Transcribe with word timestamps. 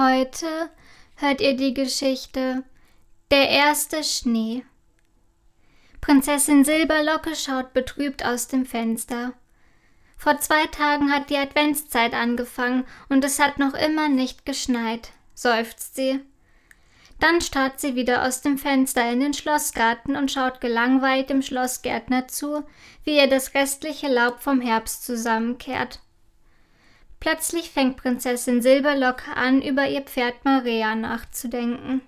Heute 0.00 0.70
hört 1.16 1.40
ihr 1.40 1.56
die 1.56 1.74
Geschichte 1.74 2.62
Der 3.32 3.48
erste 3.48 4.04
Schnee. 4.04 4.64
Prinzessin 6.00 6.64
Silberlocke 6.64 7.34
schaut 7.34 7.74
betrübt 7.74 8.24
aus 8.24 8.46
dem 8.46 8.64
Fenster. 8.64 9.32
Vor 10.16 10.38
zwei 10.38 10.66
Tagen 10.66 11.12
hat 11.12 11.30
die 11.30 11.36
Adventszeit 11.36 12.14
angefangen 12.14 12.84
und 13.08 13.24
es 13.24 13.40
hat 13.40 13.58
noch 13.58 13.74
immer 13.74 14.08
nicht 14.08 14.46
geschneit, 14.46 15.10
seufzt 15.34 15.96
sie. 15.96 16.20
Dann 17.18 17.40
starrt 17.40 17.80
sie 17.80 17.96
wieder 17.96 18.24
aus 18.24 18.40
dem 18.40 18.56
Fenster 18.56 19.10
in 19.10 19.18
den 19.18 19.34
Schlossgarten 19.34 20.14
und 20.14 20.30
schaut 20.30 20.60
gelangweilt 20.60 21.28
dem 21.28 21.42
Schlossgärtner 21.42 22.28
zu, 22.28 22.64
wie 23.02 23.16
er 23.16 23.26
das 23.26 23.52
restliche 23.52 24.06
Laub 24.06 24.38
vom 24.38 24.60
Herbst 24.60 25.04
zusammenkehrt. 25.04 25.98
Plötzlich 27.20 27.70
fängt 27.70 27.96
Prinzessin 27.96 28.62
Silberlocke 28.62 29.36
an, 29.36 29.60
über 29.60 29.88
ihr 29.88 30.02
Pferd 30.02 30.44
Maria 30.44 30.94
nachzudenken. 30.94 32.00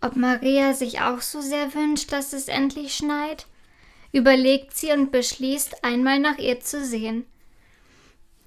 Ob 0.00 0.16
Maria 0.16 0.74
sich 0.74 1.00
auch 1.00 1.20
so 1.20 1.40
sehr 1.40 1.74
wünscht, 1.74 2.12
dass 2.12 2.32
es 2.32 2.48
endlich 2.48 2.94
schneit? 2.94 3.46
Überlegt 4.12 4.76
sie 4.76 4.92
und 4.92 5.10
beschließt, 5.10 5.82
einmal 5.82 6.20
nach 6.20 6.38
ihr 6.38 6.60
zu 6.60 6.84
sehen. 6.84 7.24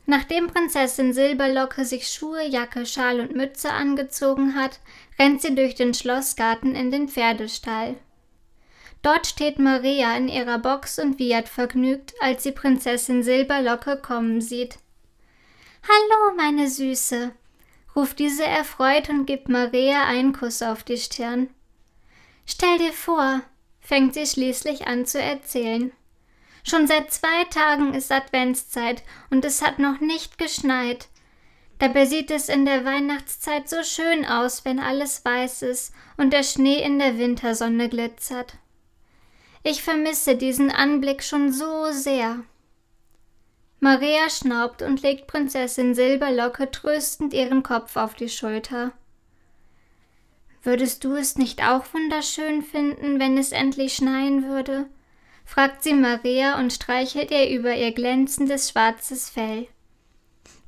Nachdem 0.06 0.48
Prinzessin 0.48 1.12
Silberlocke 1.12 1.84
sich 1.84 2.08
Schuhe, 2.08 2.48
Jacke, 2.48 2.86
Schal 2.86 3.20
und 3.20 3.36
Mütze 3.36 3.74
angezogen 3.74 4.56
hat, 4.56 4.80
rennt 5.20 5.42
sie 5.42 5.54
durch 5.54 5.76
den 5.76 5.94
Schlossgarten 5.94 6.76
in 6.76 6.92
den 6.92 7.10
Pferdestall. 7.10 7.98
Dort 9.02 9.28
steht 9.28 9.60
Maria 9.60 10.16
in 10.16 10.30
ihrer 10.30 10.60
Box 10.60 10.98
und 10.98 11.20
wiehert 11.20 11.50
vergnügt, 11.50 12.14
als 12.22 12.44
sie 12.44 12.54
Prinzessin 12.54 13.22
Silberlocke 13.22 13.98
kommen 13.98 14.40
sieht. 14.40 14.78
Hallo, 15.90 16.36
meine 16.36 16.70
Süße, 16.70 17.32
ruft 17.96 18.20
diese 18.20 18.44
erfreut 18.44 19.08
und 19.08 19.26
gibt 19.26 19.48
Maria 19.48 20.04
einen 20.04 20.34
Kuss 20.34 20.62
auf 20.62 20.84
die 20.84 20.98
Stirn. 20.98 21.50
Stell 22.46 22.78
dir 22.78 22.92
vor, 22.92 23.42
fängt 23.80 24.14
sie 24.14 24.26
schließlich 24.26 24.86
an 24.88 25.06
zu 25.06 25.22
erzählen. 25.22 25.94
Schon 26.66 26.88
seit 26.88 27.14
zwei 27.14 27.46
Tagen 27.46 27.94
ist 27.94 28.12
Adventszeit 28.12 29.02
und 29.30 29.46
es 29.46 29.62
hat 29.62 29.80
noch 29.80 30.02
nicht 30.02 30.38
geschneit. 30.38 31.08
Dabei 31.80 32.06
sieht 32.06 32.32
es 32.32 32.50
in 32.50 32.66
der 32.66 32.84
Weihnachtszeit 32.84 33.70
so 33.70 33.82
schön 33.84 34.26
aus, 34.26 34.66
wenn 34.66 34.80
alles 34.80 35.24
weiß 35.24 35.62
ist 35.62 35.94
und 36.18 36.34
der 36.34 36.44
Schnee 36.44 36.84
in 36.84 37.00
der 37.00 37.18
Wintersonne 37.18 37.88
glitzert. 37.88 38.56
Ich 39.64 39.84
vermisse 39.84 40.36
diesen 40.36 40.70
Anblick 40.70 41.24
schon 41.24 41.54
so 41.54 41.92
sehr. 41.92 42.44
Maria 43.80 44.30
schnaubt 44.30 44.82
und 44.82 45.02
legt 45.04 45.28
Prinzessin 45.28 45.94
Silberlocke 45.94 46.72
tröstend 46.72 47.34
ihren 47.34 47.62
Kopf 47.62 47.96
auf 47.96 48.16
die 48.16 48.30
Schulter. 48.30 48.92
Würdest 50.64 51.04
du 51.04 51.16
es 51.16 51.38
nicht 51.38 51.64
auch 51.64 51.86
wunderschön 51.94 52.64
finden, 52.64 53.20
wenn 53.20 53.38
es 53.38 53.52
endlich 53.52 53.96
schneien 53.96 54.46
würde? 54.48 54.88
fragt 55.46 55.84
sie 55.84 55.94
Maria 55.94 56.60
und 56.60 56.74
streichelt 56.74 57.32
ihr 57.32 57.50
über 57.50 57.74
ihr 57.74 57.94
glänzendes 57.94 58.70
schwarzes 58.72 59.30
Fell. 59.30 59.68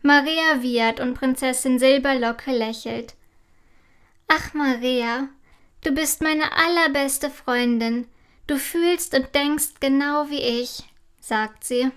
Maria 0.01 0.61
wiehert 0.61 1.01
und 1.01 1.15
Prinzessin 1.15 1.79
Silberlocke 1.79 2.51
lächelt. 2.51 3.15
Ach, 4.29 4.53
Maria, 4.53 5.27
du 5.83 5.91
bist 5.91 6.21
meine 6.21 6.53
allerbeste 6.55 7.29
Freundin. 7.29 8.07
Du 8.47 8.57
fühlst 8.57 9.13
und 9.13 9.35
denkst 9.35 9.79
genau 9.81 10.29
wie 10.29 10.41
ich, 10.41 10.83
sagt 11.19 11.65
sie. 11.65 11.91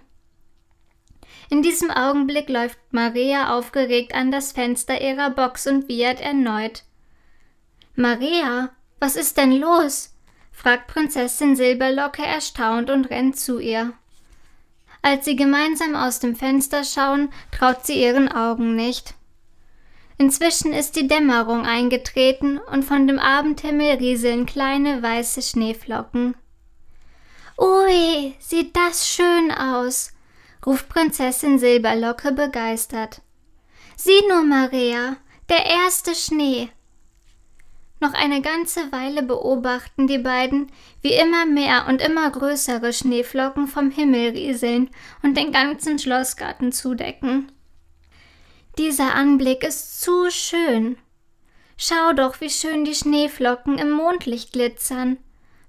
In 1.50 1.62
diesem 1.62 1.90
Augenblick 1.90 2.48
läuft 2.48 2.78
Maria 2.90 3.56
aufgeregt 3.56 4.14
an 4.14 4.30
das 4.30 4.52
Fenster 4.52 5.00
ihrer 5.00 5.30
Box 5.30 5.66
und 5.66 5.88
wiehert 5.88 6.20
erneut. 6.20 6.84
Maria, 7.94 8.70
was 9.00 9.16
ist 9.16 9.36
denn 9.36 9.52
los? 9.52 10.14
fragt 10.52 10.86
Prinzessin 10.86 11.56
Silberlocke 11.56 12.24
erstaunt 12.24 12.88
und 12.88 13.10
rennt 13.10 13.38
zu 13.38 13.58
ihr. 13.58 13.92
Als 15.02 15.24
sie 15.24 15.34
gemeinsam 15.34 15.96
aus 15.96 16.20
dem 16.20 16.36
Fenster 16.36 16.84
schauen, 16.84 17.30
traut 17.50 17.84
sie 17.84 18.00
ihren 18.00 18.30
Augen 18.30 18.76
nicht. 18.76 19.14
Inzwischen 20.18 20.72
ist 20.72 20.94
die 20.94 21.08
Dämmerung 21.08 21.66
eingetreten 21.66 22.58
und 22.58 22.84
von 22.84 23.08
dem 23.08 23.18
Abendhimmel 23.18 23.96
rieseln 23.96 24.46
kleine 24.46 25.02
weiße 25.02 25.42
Schneeflocken. 25.42 26.36
Ui, 27.58 28.34
sieht 28.38 28.76
das 28.76 29.08
schön 29.08 29.50
aus, 29.50 30.12
ruft 30.64 30.88
Prinzessin 30.88 31.58
Silberlocke 31.58 32.32
begeistert. 32.32 33.22
Sieh 33.96 34.22
nur, 34.28 34.42
Maria, 34.42 35.16
der 35.48 35.66
erste 35.66 36.14
Schnee. 36.14 36.70
Noch 38.00 38.14
eine 38.14 38.42
ganze 38.42 38.90
Weile 38.90 39.22
beobachten 39.22 40.08
die 40.08 40.18
beiden, 40.18 40.72
wie 41.02 41.12
immer 41.12 41.46
mehr 41.46 41.86
und 41.88 42.02
immer 42.02 42.30
größere 42.30 42.92
Schneeflocken 42.92 43.68
vom 43.68 43.92
Himmel 43.92 44.30
rieseln 44.30 44.90
und 45.22 45.36
den 45.36 45.52
ganzen 45.52 45.98
Schlossgarten 46.00 46.72
zudecken. 46.72 47.52
Dieser 48.76 49.14
Anblick 49.14 49.62
ist 49.62 50.00
zu 50.00 50.30
schön. 50.30 50.96
Schau 51.76 52.12
doch, 52.12 52.40
wie 52.40 52.50
schön 52.50 52.84
die 52.84 52.94
Schneeflocken 52.94 53.78
im 53.78 53.90
Mondlicht 53.90 54.52
glitzern, 54.52 55.18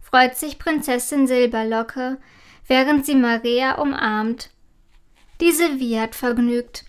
freut 0.02 0.36
sich 0.36 0.58
Prinzessin 0.58 1.28
Silberlocke, 1.28 2.18
während 2.68 3.06
sie 3.06 3.16
Maria 3.16 3.74
umarmt 3.76 4.50
diese 5.40 5.80
wiehert 5.80 6.16
vergnügt. 6.16 6.86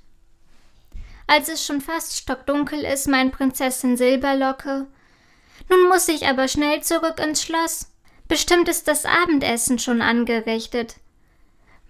Als 1.27 1.49
es 1.49 1.65
schon 1.65 1.81
fast 1.81 2.16
stockdunkel 2.16 2.81
ist, 2.81 3.09
meint 3.09 3.32
Prinzessin 3.32 3.97
Silberlocke. 3.97 4.87
Nun 5.69 5.88
muss 5.88 6.09
ich 6.09 6.27
aber 6.27 6.49
schnell 6.49 6.83
zurück 6.83 7.19
ins 7.19 7.43
Schloss. 7.43 7.91
Bestimmt 8.28 8.69
ist 8.69 8.88
das 8.88 9.06
Abendessen 9.06 9.78
schon 9.78 10.03
angerichtet. 10.03 10.97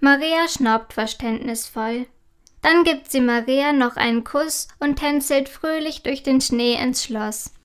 Maria 0.01 0.49
schnaubt 0.49 0.93
verständnisvoll. 0.93 2.07
Dann 2.63 2.85
gibt 2.85 3.11
sie 3.11 3.21
Maria 3.21 3.73
noch 3.73 3.97
einen 3.97 4.25
Kuss 4.25 4.69
und 4.79 4.97
tänzelt 4.97 5.49
fröhlich 5.49 6.03
durch 6.03 6.23
den 6.23 6.41
Schnee 6.41 6.75
ins 6.75 7.05
Schloss. 7.05 7.55